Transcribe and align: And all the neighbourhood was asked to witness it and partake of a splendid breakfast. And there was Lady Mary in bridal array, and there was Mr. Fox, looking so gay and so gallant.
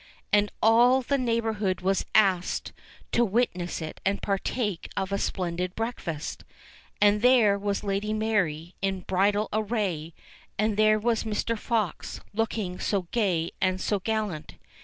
And 0.33 0.51
all 0.63 1.03
the 1.03 1.19
neighbourhood 1.19 1.81
was 1.81 2.07
asked 2.15 2.73
to 3.11 3.23
witness 3.23 3.83
it 3.83 4.01
and 4.03 4.19
partake 4.19 4.89
of 4.97 5.11
a 5.11 5.19
splendid 5.19 5.75
breakfast. 5.75 6.43
And 6.99 7.21
there 7.21 7.55
was 7.59 7.83
Lady 7.83 8.11
Mary 8.11 8.73
in 8.81 9.01
bridal 9.01 9.47
array, 9.53 10.15
and 10.57 10.75
there 10.75 10.97
was 10.97 11.23
Mr. 11.23 11.55
Fox, 11.55 12.19
looking 12.33 12.79
so 12.79 13.03
gay 13.11 13.51
and 13.61 13.79
so 13.79 13.99
gallant. 13.99 14.55